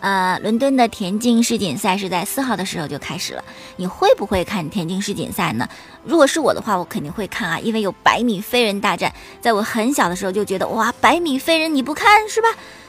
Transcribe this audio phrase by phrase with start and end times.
[0.00, 3.42] 呃，伦敦的田径世锦赛是在四号的时候就开始了。
[3.76, 5.68] 你会不会看田径世锦赛呢？
[6.04, 9.12] 如果是我的话，我肯定会看啊，因为有百米飞人大战。
[9.40, 12.48] 在我很小的时候就觉得，哇，百米飞人你不看是吧？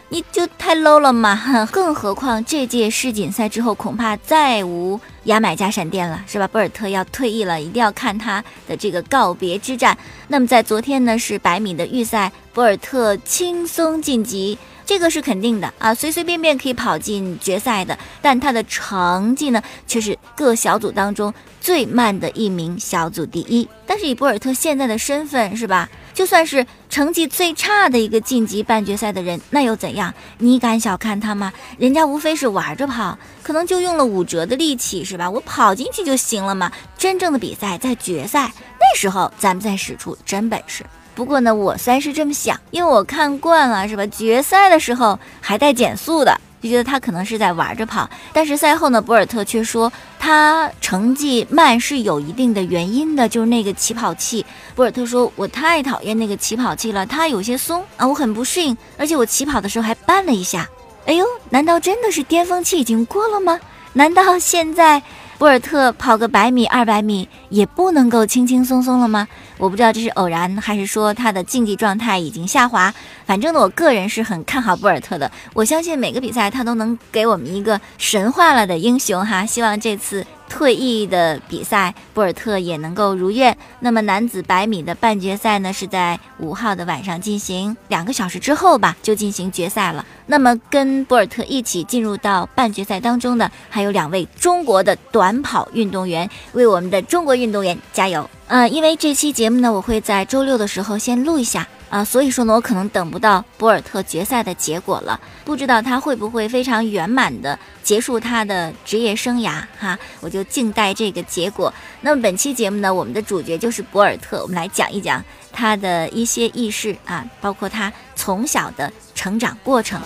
[0.09, 1.67] 你就太 low 了嘛！
[1.69, 6.47] 更何况这届世锦赛之后，恐怕再无牙买加闪电了，是吧？
[6.47, 9.97] 博尔特要退役了，一定要看他的这个告别之战。
[10.29, 14.57] 那么在昨天呢，是百米的预赛，博尔特轻松晋级。
[14.87, 23.67] 这个是肯定的啊，随随便便可以跑进决赛的，但他的成绩呢，却是各小组当中最慢的一名小组第一。
[23.85, 25.89] 但是以博尔特现在的身份，是吧？
[26.13, 30.13] 就算是成绩最差的一个晋级半决赛的人，那又怎样？
[30.37, 31.51] 你敢小看他吗？
[31.77, 35.29] 人家无非是玩着跑，可能就用了五折的力气，是吧？
[35.29, 36.71] 我跑进去就行了嘛。
[36.97, 40.85] 真正的比赛在决赛，那时候咱们再使出真本事。
[41.17, 44.05] 不过呢，我算是这么想，因为我看惯了，是吧？
[44.05, 48.07] 决赛的时候还带减速的，就觉得他可能是在玩着跑。
[48.31, 54.45] 但是赛后呢，博尔特却说他成绩慢是有一定的原因的，就是那个起跑器。
[54.75, 60.69] 博尔特说：“我太讨厌那个起跑器了，它有些松啊，我很不适应，而且我起跑的时候还绊了一下。
[61.07, 63.59] 哎呦，难道真的是巅峰期已经过了吗？
[63.93, 65.01] 难道现在？”
[65.39, 69.27] 博尔特跑个百米、二百米也不能够轻轻松松了吗？
[69.57, 72.93] 我不知道这是偶然，还是说他的竞技状态已经下滑。
[73.25, 75.31] 反正呢，我个人是很看好博尔特的。
[75.53, 79.45] 我相信每个比赛他都能给我们一个神话了的英雄哈。
[79.45, 80.25] 希望这次。
[80.49, 83.55] 退役的比赛，博尔特也能够如愿。
[83.81, 90.05] 那么男子百米的半决赛呢，是在五号的晚上进行，两个小时之后吧，就进行决赛了。
[90.25, 98.27] 那么跟博尔特一起进入到半决赛当中的，还有两位中国的短跑运动员，为我们的中国运动员加油！
[98.47, 101.67] 呃，因为这期节目呢，我会在周六的时候先录一下。
[101.89, 111.73] 啊，所以说呢，我可能等不到博尔特决赛的结果了，不知道他会不会非常圆满的结束他的职业生涯哈，我就静待这个结果。
[112.01, 120.01] 那么本期节目呢，我们的主角就是博尔特，我们来讲一讲他的一些轶事啊，包括他从小的成长过程。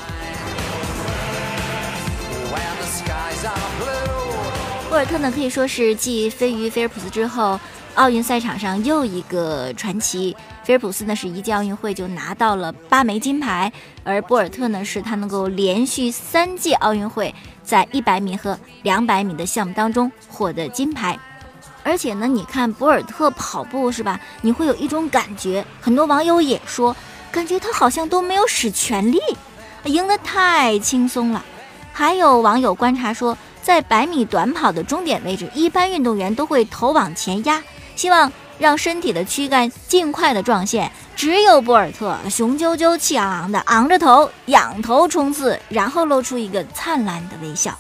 [4.88, 7.60] 博尔特呢，可以说是继飞鱼菲尔普斯之后。
[7.96, 13.72] 奥运赛场上又一个传奇，菲尔普斯呢是一届奥运会就拿到了八枚金牌，
[14.04, 21.20] 而博尔特呢是他能够连续三届奥运会在一百米和两百米的项目当中获得金牌。
[21.84, 24.20] 而且呢，你看博尔特跑步是吧？
[24.42, 26.96] 你会有一种感觉，很多网友也说，
[27.32, 29.20] 感觉他好像都没有使全力，
[29.84, 31.44] 赢得太轻松了。
[31.92, 37.62] 还有网友观察说，在百米短跑的终点位置，一般运动员都会头往前压。
[38.02, 47.78] 希望让身体的躯干尽快的撞线，只有博尔特雄赳赳、气昂昂的昂着头，仰头冲刺，然后露出一个灿烂的微笑。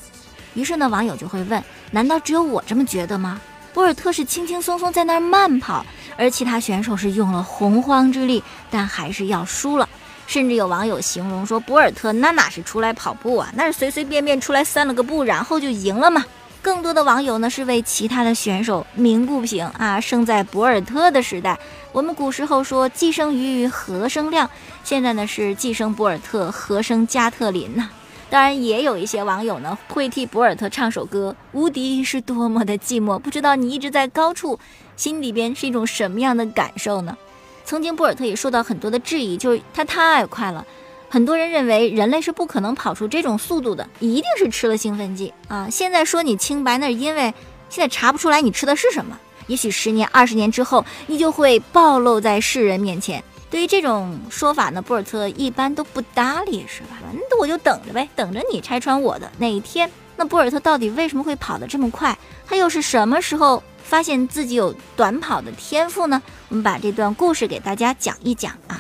[0.54, 3.42] 于是呢，网友就会问：难道只有我这么觉得吗？
[3.74, 5.84] 博尔特是轻轻松松在那儿慢跑，
[6.16, 9.90] 而其他选手是用了洪荒之力，但还是要输了。
[10.28, 16.24] 甚至有网友形容说，博尔特那哪是出来跑步啊，那是随随便便出来散了个步，然后就赢了嘛。
[16.62, 20.00] 更多的网友呢是为其他的选手鸣不平啊！
[20.00, 21.58] 生在博尔特的时代，
[21.92, 24.48] 我们古时候说既生瑜，何生亮，
[24.84, 27.90] 现在呢是既生博尔特，何生加特林呐？
[28.30, 33.16] 当然，也有一些网友呢会替博尔特唱首歌，《无敌是多么的寂寞》。
[33.20, 34.60] 不知道你一直在高处，
[34.96, 37.18] 心里边是一种什么样的感受呢？
[37.66, 40.66] 曾经博尔特也受到很多的质疑，就是他太快了。
[41.12, 45.68] 很多人认为人类是不可能跑出这种速度的，一定是吃了兴奋剂啊！
[45.70, 47.34] 现在说你清白，那是因为
[47.70, 49.20] 现在查不出来你吃的是什么。
[49.48, 53.22] 也许十年、二十年之后，你就会暴露在世人面前。
[53.50, 56.96] 对于这种说法呢，博尔特一般都不搭理，是吧？
[57.30, 59.92] 那我就等着呗，等着你拆穿我的那一天。
[60.16, 62.18] 那博尔特到底为什么会跑得这么快？
[62.48, 66.22] 他又是什么时候发现自己有短跑的天赋呢？
[66.48, 68.80] 我们把这段故事给大家讲一讲啊。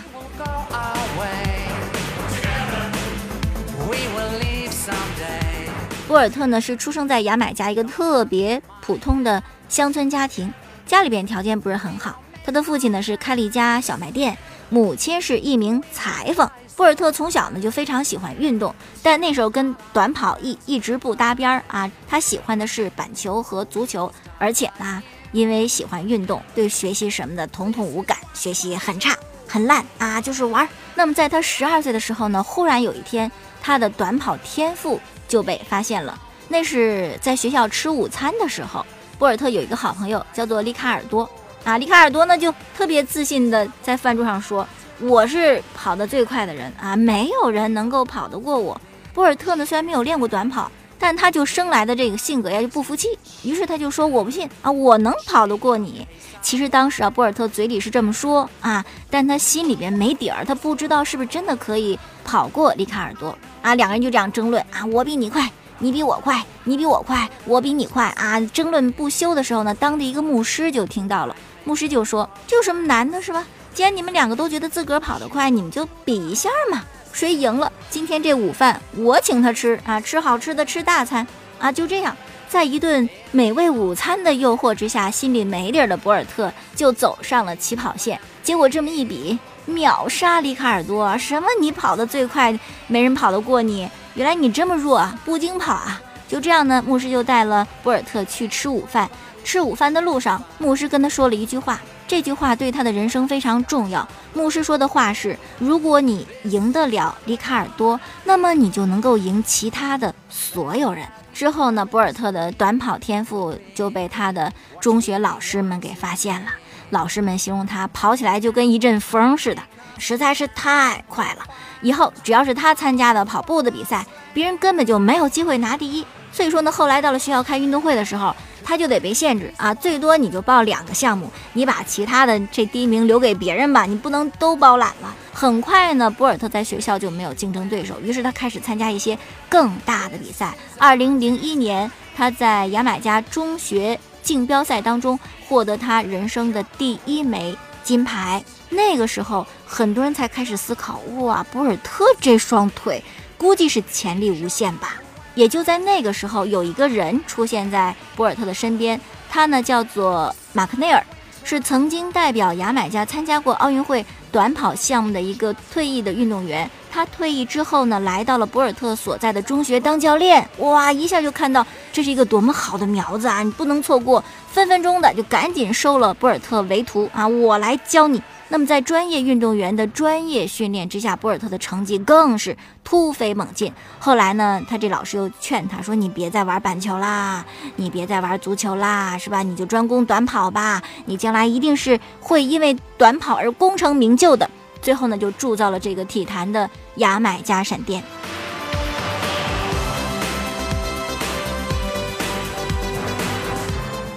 [6.07, 10.53] 博尔特呢是出生在牙买加一个特别普通的乡村家庭，
[10.85, 12.21] 家里边条件不是很好。
[12.43, 14.38] 他的父亲呢是开了一家小卖店，
[14.69, 16.49] 母亲是一名裁缝。
[16.75, 21.89] 博尔特从小呢就非常喜欢运动，但那时候跟短跑一一直不搭边儿啊。
[22.09, 25.01] 他喜欢的是板球和足球，而且呢
[25.31, 29.15] 因为喜欢运动，对学习什么的统统无感，学习很差。
[29.47, 30.67] 很烂啊，就是玩。
[30.95, 33.29] 那么在他十二岁的时候呢，忽然有一天，
[33.61, 36.19] 他的短跑天赋就被发现了。
[36.47, 38.85] 那是在学校吃午餐的时候，
[39.17, 41.29] 博尔特有一个好朋友叫做利卡尔多
[41.63, 44.67] 啊，利卡尔多呢就特别自信的在饭桌上说
[44.99, 48.79] ：“我是跑得最快的人啊，没有人能够跑得过我。”
[49.13, 53.07] 博尔特呢虽然没有练过短跑，但他就生来的这个性格呀就不服气，
[53.43, 56.05] 于是他就说：“我不信啊，我能跑得过你。”
[56.41, 61.97] 其实当时啊，博尔特嘴里是这么说啊，但他心里边没底儿，他不知道是不是真的可以
[62.31, 63.75] 跑过利卡尔多啊。
[63.75, 65.49] 两个人就这样争论啊，我比你快。
[65.79, 68.39] 你比我快，你比我快，我比你快啊！
[68.53, 73.43] 争论不休的时候呢，当地一个牧师就听到了，牧师就说：“这有什么难的，是吧？
[73.73, 81.25] 既然你们两个都觉得自个儿跑得快，你们就比一下嘛，谁赢了，今天这午饭我请他吃啊，吃好吃的，吃大餐
[81.57, 82.15] 啊！”就这样，
[82.47, 91.17] 在一顿美味午餐的诱惑之下，心里没底儿的博尔特就走上了起跑线，结果这么一比，秒杀里卡尔多！
[91.17, 93.89] 什么你跑得最快，没人跑得过你。
[94.15, 96.01] 原来你这么弱啊，不经跑啊！
[96.27, 99.09] 就这样呢，牧师就带了博尔特去吃午饭。
[99.43, 104.07] 吃午饭的路上，牧师跟他说了一句话，这句话对他的人生非常重要。
[104.33, 111.07] 牧师说的话是：如果你赢得了里卡尔多，那么你就能够赢其他的所有人。
[111.33, 116.51] 之后呢，博尔特的短跑天赋就被他的中学老师们给发现了。
[116.91, 119.61] 老师们形容他跑起来就跟一阵风似的，
[119.97, 121.43] 实在是太快了。
[121.81, 126.05] 以后只要是他参加的跑步的比赛，别人根本就没有机会拿第一。
[126.31, 128.33] 所以说呢，后来到了学校开运动会的时候，
[128.63, 135.13] 他就得被限制啊，最多你就报两个项目，你把其他的这第一名留给别人吧，你不能都包揽了。
[135.33, 139.17] 很快呢，博尔特在学校就没有竞争对手，于是他开始参加一些
[139.49, 140.53] 更大的比赛。
[140.77, 143.99] 二零零一年，他在牙买加中学
[144.31, 148.41] 竞标赛当中获得他人生的第一枚金牌。
[148.69, 153.03] 那个时候，很多人才开始思考：哇，博尔特这双腿，
[153.37, 154.95] 估计是潜力无限吧。
[155.35, 158.97] 也就在那个时候，有一个人出现在博尔特的身边，
[159.29, 161.05] 他呢叫做马克内尔，
[161.43, 166.71] 是曾经代表牙买加参加过奥运会短跑项目的一个退役的运动员。
[166.91, 170.47] 他退役之后呢，来到了博尔特所在的中学当教练。
[170.57, 173.41] 哇，一下就看到这是一个多么好的苗子啊！
[173.41, 174.21] 你不能错过，
[174.51, 177.25] 分分钟的就赶紧收了博尔特为徒啊！
[177.25, 178.21] 我来教你。
[178.49, 183.71] 那么，在专业运动员的专业训练之下，博尔特的成绩更是突飞猛进。
[183.97, 187.45] 后来呢，他这老师又劝他说：“你别再玩板球啦，
[187.77, 189.41] 你别再玩足球啦，是吧？
[189.41, 194.49] 你就专攻短跑吧，你将来一定是会因为短跑而功成名就的。”
[194.81, 198.03] 最后呢，就铸造了这个体坛的牙买加闪电。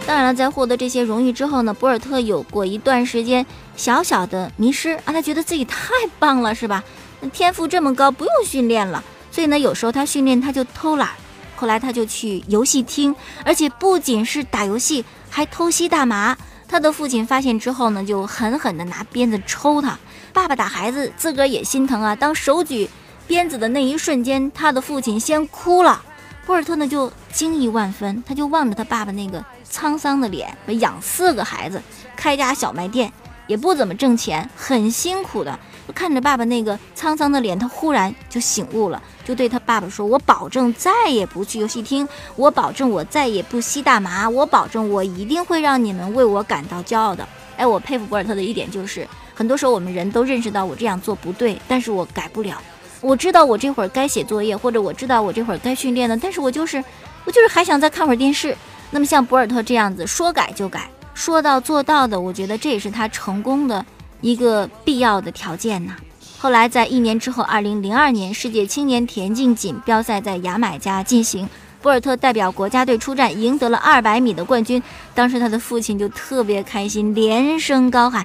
[0.06, 3.44] 当然了，在获得这些荣誉之后呢，博尔特有过一段时间
[3.75, 6.84] 小小的迷失啊，他觉得自己太棒了，是吧？
[7.32, 9.02] 天赋这么高，不用训练了。
[9.31, 11.11] 所以呢，有时候他训练他就偷懒。
[11.56, 13.14] 后来他就去游戏厅，
[13.44, 16.37] 而且不仅是打游戏，还偷吸大麻。
[16.69, 19.99] 他的父亲发现之后呢，就狠狠地拿鞭子抽他。
[20.35, 22.15] 爸爸打孩子，自个儿也心疼啊。
[22.15, 22.91] 当手举
[23.25, 26.03] 鞭子的那一瞬间，他的父亲先哭了。
[26.45, 31.81] 博尔特呢就惊异万分，他就望着他爸爸那个沧桑的脸，养四个孩子，
[32.17, 33.13] 开家小卖店，
[33.47, 35.57] 也不怎么挣钱，很辛苦的。
[35.95, 47.26] 看着爸爸那个沧桑的脸，他忽然就醒悟了，就对他爸爸说：“我保证再也不去游戏厅，我保证我再也不吸大麻，我保证我一定会让你们为我感到骄傲的。”
[47.57, 52.57] 哎，我佩服博尔特的一点就是，很多时候我们人都认识到我这样做不对，但是我改不了。
[53.00, 56.83] 我知道我这会儿该写作业，或者我知道我这会儿该训练了，但是我就是，
[57.25, 58.57] 我就是还想再看会儿电视。
[58.91, 63.85] 那么像博尔特这样子说改就改，说到做到的，我觉得这也是他成功的
[64.21, 65.95] 一个必要的条件呢。
[66.38, 71.49] 后来在一年之后，二零零二年世界青年田径锦标赛在牙买加进行，
[71.83, 74.83] 博尔特代表国家队出战，赢得了二百米的冠军。
[75.14, 78.25] 当时他的父亲就特别开心，连声高喊：“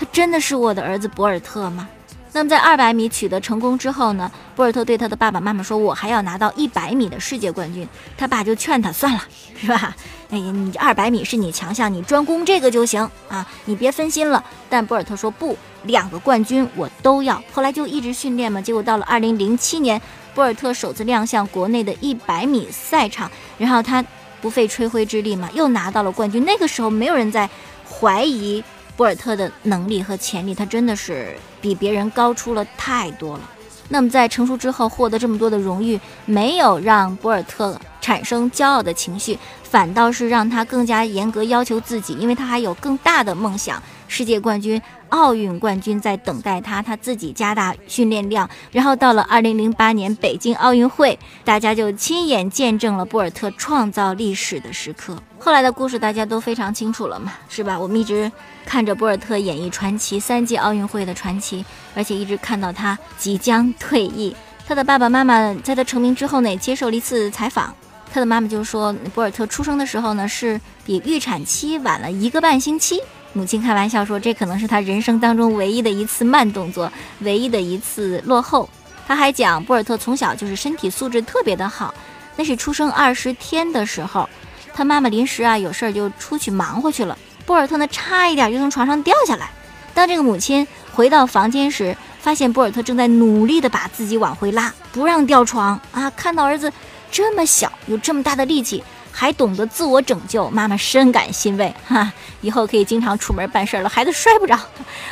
[0.00, 1.86] 他真的是我的儿子博尔特吗？”
[2.32, 9.20] 那么在二百米取得成功之后呢，博尔特对他的爸爸妈妈说：“我还要拿到一百米的世界冠军。”他爸就劝他：“算了，
[9.60, 9.96] 是吧？
[10.30, 18.62] 哎呀，你二百米是你强项，你专攻这个就行啊，你别分心了。”但博尔特说：“不，两个冠军我都要。”后来就一直训练嘛。
[18.62, 20.00] 结果到了二零零七年，
[20.32, 23.28] 博尔特首次亮相国内的一百米赛场，
[23.58, 24.04] 然后他
[24.40, 26.44] 不费吹灰之力嘛，又拿到了冠军。
[26.44, 27.50] 那个时候没有人在
[27.90, 28.62] 怀疑。
[29.00, 33.50] 博尔特的能力和潜力，他真的是比别人高出了太多了。
[33.88, 55.16] 那么在成熟之后获得这么多的荣誉，没有让博尔特产生骄傲的情绪，反倒是让他更加严格要求自己，因为他还有更大的梦想，世界冠军、奥运冠军在等待他，他自己加大训练量，然后到了二零零八年北京奥运会，大家就亲眼见证了博尔特创造历史的时刻。
[55.38, 57.78] 后来的故事大家都非常清楚了嘛，是吧？
[57.78, 58.30] 我们一直
[58.66, 61.64] 看着博尔特演绎传奇三届奥运会的传奇，
[61.94, 64.34] 而且一直看到他即将退役。
[64.66, 67.72] 他的爸爸妈妈在他成名之后呢，也接受了一次采访。
[68.12, 73.00] 他的妈妈就说，博尔特出生的时候呢，是比预产期晚了一个半星期。
[73.32, 78.68] 母亲开玩笑说，这可能是他人生当中唯一的一次慢动作，唯一的一次落后。
[79.06, 81.94] 他还讲，博尔特从小就是身体素质特别的好。
[82.36, 84.28] 那是出生二十天的时候，
[84.72, 89.50] 他妈妈临时啊有事儿就出去忙活去了，博尔特呢差一点就从床上掉下来。
[89.92, 96.10] 当这个母亲回到房间时，发现博尔特正在努力地把自己往回拉，不让掉床啊！
[96.10, 96.72] 看到儿子
[97.10, 98.82] 这么小，有这么大的力气，
[99.12, 102.12] 还懂得自我拯救，妈妈深感欣慰哈！
[102.40, 104.56] 以后可以经常出门办事了，孩子摔不着。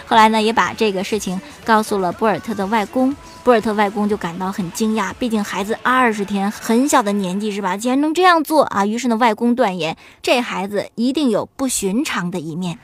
[0.07, 3.15] 后来呢，也把这个事情告诉了博尔特的外公，
[3.45, 7.77] 博尔特外公就感到很惊讶，毕竟孩子二十天很小的年纪是吧？
[7.77, 8.87] 竟然能这样做啊！
[8.87, 12.79] 于是呢，外公断言这孩子一定有不寻常的一面。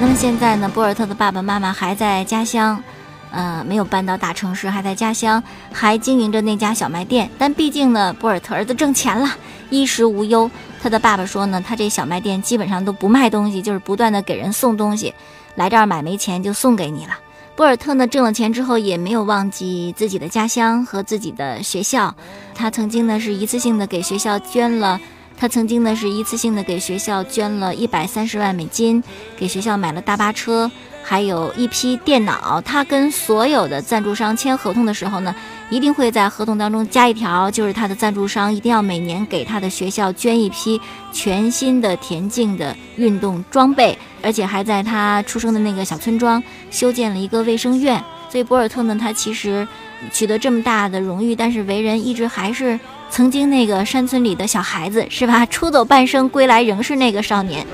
[0.00, 2.80] 那么现在呢，博尔特的爸爸妈妈还在家乡，
[3.38, 5.40] 呃，没有搬到大城市，还在家乡，
[5.72, 7.30] 还经营着那家小卖店。
[7.38, 9.30] 但毕竟呢，博尔特儿子挣钱了，
[9.70, 10.50] 衣食无忧。
[10.82, 15.14] 他的爸爸说呢，他这小卖店基本上都不卖东西，就是不断的给人送东西，
[15.54, 17.12] 来这儿买没钱就送给你了。
[17.54, 22.12] 博尔特呢，挣了钱之后也没有忘记自己的家乡和自己的学校，
[22.56, 25.00] 他曾经呢是一次性的给学校捐了。
[25.40, 29.00] 他曾经呢是一次性的给学校捐了一百三十万美金，
[29.36, 30.68] 给学校买了大巴车，
[31.08, 32.60] 还有一批电脑。
[32.60, 35.34] 他跟所有的赞助商签合同的时候呢，
[35.70, 40.78] 一定会在合同当中加一条，就是他的赞助商一定要每年给他的学校捐一批
[41.10, 48.04] 全新的田径的运动装备，而且还在他出生的那个小村庄修建了一个卫生院。
[48.28, 49.66] 所以博尔特呢，他其实
[50.12, 52.78] 取得这么大的荣誉，但是为人一直还是。
[53.10, 55.46] 曾经那个山村里的小孩子是吧？
[55.46, 57.66] 出走半生，归来仍是那个少年。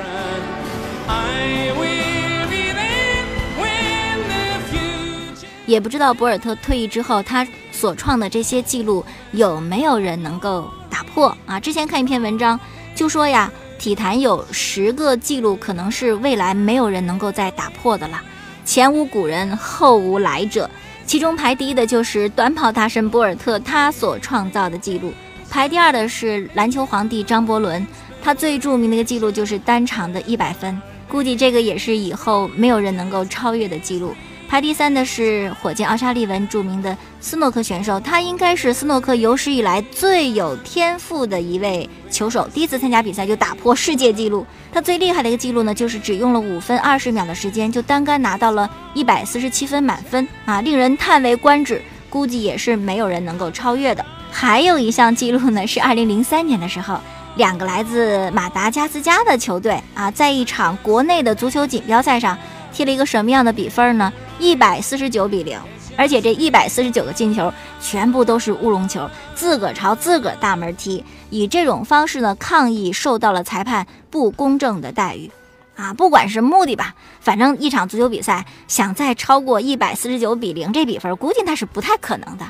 [5.67, 11.59] 也不知道博尔特退役之后，他所创的这些记录有没有人能够打破啊？
[11.59, 12.59] 之前看一篇文章，
[12.95, 18.21] 就说呀，体坛有十个记录，可能是未来没有人能够再打破的了。
[18.65, 20.69] 前无古人，后无来者。
[21.07, 25.13] 其中排第一的就是短跑大神博尔特，他所创造的记录。
[25.51, 27.87] 排第二的是篮球皇帝张伯伦，
[28.23, 34.15] 他最著名的一个记录就是单场的一百分，估计这个也是以后没有人能够超越的记录。
[34.49, 44.47] 排第三的是火箭奥沙利文，著名的斯诺克选手，他应该是斯诺克有史以来最有天赋的一位球手，第一次参加比赛就打破世界纪录。
[44.73, 54.05] 他最厉害的一个记录呢，就是只用了五分二十秒的时间，就单杆拿到了一百四十七分满分啊，令人叹为观止，估计也是没有人能够超越的。
[54.31, 57.01] 还有一项记录呢，是二零零三年的时候，
[57.37, 62.39] 两个来自马达加斯加的球队啊，在一场国内的足球锦标赛上
[62.73, 64.13] 踢了一个什么样的比分呢？
[64.39, 65.59] 一百四十九比零，
[65.97, 75.31] 而且这一百四十九个进球全部都是乌龙球，自个儿朝自个儿大门踢，以这种方式呢抗议受到了裁判不公正的待遇，
[75.77, 82.45] 啊，不管是目的吧，反正一场足球比赛想再超过一百四十九比零这比分，估计那是不太可能的，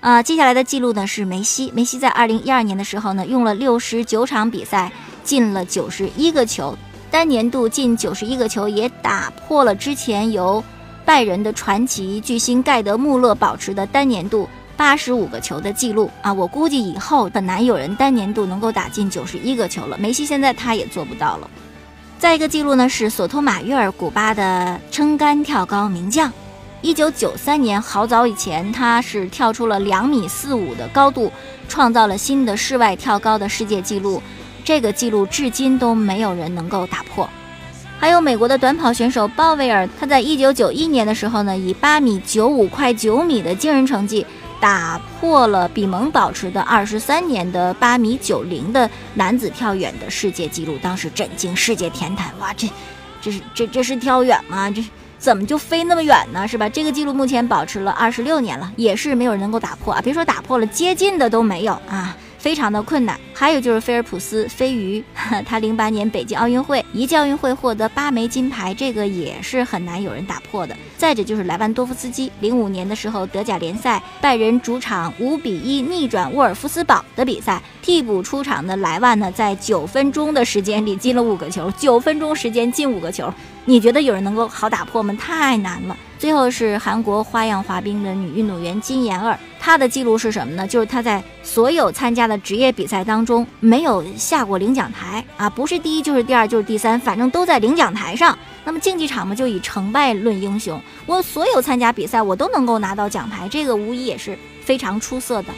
[0.00, 4.92] 啊，接下来的记录呢是梅西，梅西在二零一二年的时候呢用了六十九场比赛
[5.24, 6.78] 进了九十一个球，
[7.10, 10.62] 单年度进九十一个球也打破了之前由。
[11.04, 16.32] 拜仁的传奇巨星盖德穆勒保持的单年度八十五个球的记录啊！
[16.32, 19.98] 我估计以后很难有人单年度能够打进九十一个球了。
[19.98, 21.50] 梅西现在他也做不到了。
[22.18, 26.32] 再一个记录呢是索托马约尔，古巴的撑杆跳高名将。
[26.80, 31.30] 一九九三年，好早以前，他是跳出了两米四五的高度，
[31.68, 34.22] 创造了新的室外跳高的世界纪录。
[34.64, 37.28] 这个记录至今都没有人能够打破。
[38.04, 44.26] 还有美国的短跑选手鲍威尔，他在一九九一年的时候呢，以八米九五快九米的惊人成绩，
[44.60, 52.30] 打破了比蒙保持的二十三年的八米九零的男子跳远的世界纪录，当时震惊世界田坛。
[52.40, 52.68] 哇，这，
[53.22, 54.70] 这是这这是跳远吗？
[54.70, 54.84] 这
[55.18, 56.46] 怎么就飞那么远呢？
[56.46, 56.68] 是吧？
[56.68, 60.02] 这个记录目前保持了二十六年了，也是没有人能够打破啊！
[60.04, 62.14] 别说打破了，接近的都没有啊！
[62.44, 63.18] 非常的困难。
[63.32, 65.02] 还有就是菲尔普斯飞鱼，
[65.46, 70.76] 他零八年北京奥运会一届奥运会获得八枚金牌，这个也是很难有人打破的。
[70.98, 83.32] 再者就是莱万多夫斯基，零五年的时候德甲联赛拜仁主场五比一逆转沃尔夫斯堡的比赛，替补出场的莱万呢，在九分钟的时间里进了五个球，九分钟时间进五个球，
[83.64, 85.16] 你觉得有人能够好打破吗？
[85.18, 85.96] 太难了。
[86.24, 90.66] 最后是韩国花样滑冰的女运动员金妍儿，她的记录是什么呢？
[90.66, 98.38] 就是她在所有参加的职业比赛当中没有下过领奖台啊，不是第一就是第二就是第三，反正都在领奖台上。
[98.64, 105.48] 那么竞技场嘛，就以成败论英雄，我所有参加比赛我都能够拿到奖牌，这个无疑也是非常出色的。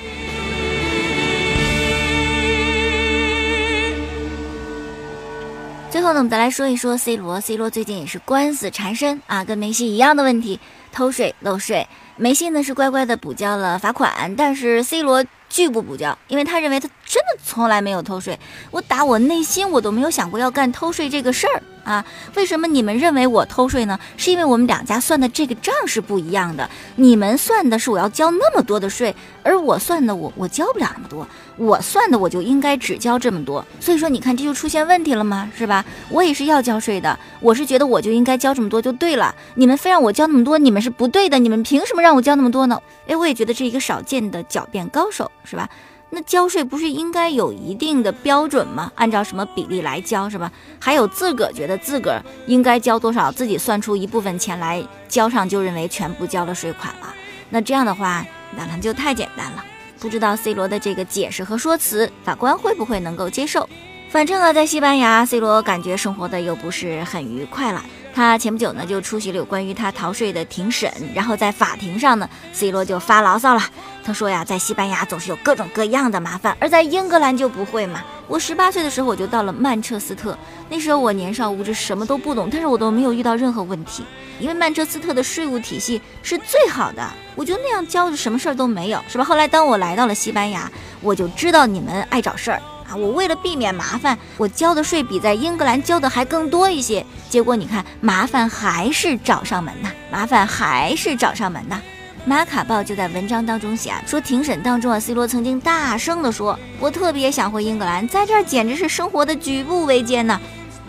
[5.88, 7.40] 最后呢，我们再来说一说 C 罗。
[7.40, 10.60] C 罗最近也是官司缠身啊，跟梅西一样的问题，
[10.92, 11.86] 偷税漏税。
[12.16, 18.38] 梅西呢是乖乖的补交了罚款，但是 C 罗拒不补交，因为他认为他真的从来没有偷税。
[18.70, 21.62] 我打我内心我都没有想过要干偷税这个事儿。
[21.86, 23.96] 啊，为什么你们认为我偷税呢？
[24.16, 26.68] 是因为我们两家算的这个账是不一样的。
[26.96, 31.24] 你们算的是我要交那么多的税，而我算的我我交不了那么多。
[31.56, 33.64] 我算的我就应该只交这么多。
[33.78, 35.48] 所以说，你看这就出现问题了吗？
[35.56, 35.84] 是吧？
[36.10, 39.32] 我也是要交税的，我是觉得我就应该交这么多就对了。
[39.54, 41.38] 你们非让我交那么多，你们是不对的。
[41.38, 42.82] 你们凭什么让我交那么多呢？
[43.06, 45.70] 诶，我也觉得是一个少见的狡辩高手，是吧？
[46.08, 48.90] 那交税不是应该有一定的标准吗？
[48.94, 50.50] 按照什么比例来交是吧？
[50.80, 57.14] 还有自个儿觉得自个儿应该交多少，自己算出一部分钱来交上，就认为全部交了税款了。
[57.50, 58.24] 那这样的话，
[58.56, 59.64] 那那就太简单了。
[59.98, 63.68] 不知道 C 罗的这个解释和说辞，法官会不会能够接受？
[64.16, 67.84] 反正呢，在西班牙，C 罗感觉生活的又不是很愉快了。
[68.14, 73.62] 他前不久呢就出席了有关于他逃税的庭审，然后在法庭上呢，C 罗就发牢骚了。
[74.02, 78.02] 他说呀，在西班牙总是有各种各样的麻烦，而在英格兰就不会嘛。
[78.26, 80.34] 我十八岁的时候我就到了曼彻斯特，
[80.70, 84.02] 那时候我年少无知，什么都不懂，但是我都没有遇到任何问题，
[84.40, 89.24] 因为曼彻斯特的税务体系是最好的，我就那样交着，什么事儿都没有，是吧？
[89.24, 92.62] 后来当我来到了西班牙，我就知道你们爱找事儿。
[92.88, 97.04] 啊，我为了避免麻烦，我交的税比在英格兰交的还更多一些。
[97.28, 101.80] 结果你看，麻烦还是找上门呐，麻烦还是找上门呐。
[102.24, 110.40] 马卡报就在文章当中写啊，说庭审当中啊，C 罗曾经大声地说：“我特别想回英格兰，在这儿简直是生活的举步维艰呐。”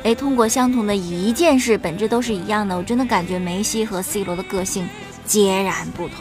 [0.03, 2.77] 哎，通过相同的一件事，本质都是一样的。
[2.77, 4.87] 我真的感觉梅西和 C 罗的个性
[5.25, 6.17] 截然不同。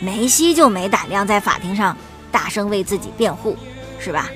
[0.00, 1.96] 梅西就没胆量在法庭上
[2.30, 3.56] 大声为自己辩护，
[3.98, 4.28] 是吧？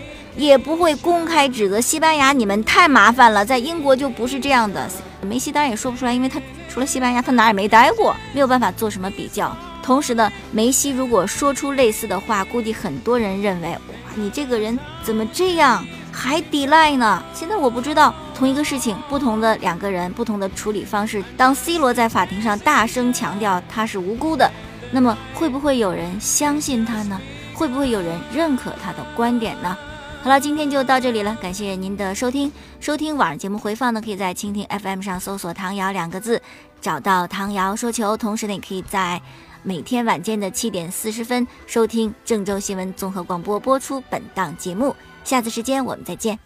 [0.46, 3.44] 也不会公开指责西班牙，你们太麻烦了。
[3.44, 4.88] 在英国就不是这样的。
[5.20, 9.54] 梅西当然也说不出来，因为他除了西班牙，他哪也没待过，没有办法做什么比较。
[9.82, 13.78] 同时呢，梅西如果说出类似的话，估计很多人认为，哇，
[14.14, 17.22] 你这个人怎么这样，还抵赖呢？
[17.34, 21.22] 现在我不知道，同一个事情，不同的两个人，不同的处理方式。
[21.36, 24.50] 当 C 罗在法庭上大声强调他是无辜的，
[24.90, 27.20] 那么会不会有人相信他呢？
[27.52, 29.76] 会不会有人认可他的观点呢？
[30.22, 32.52] 好了，今天就到这里了，感谢您的收听。
[32.78, 36.40] 收听晚上节目回放呢，可以在蜻蜓 FM 上搜索“唐瑶”两个字，
[36.78, 38.14] 找到唐瑶说球。
[38.18, 39.20] 同时呢，也可以在
[39.62, 44.94] 每天晚间的七点四十分收听郑州新闻综合广播播出本档节目。
[45.24, 46.38] 下次时间我们再见。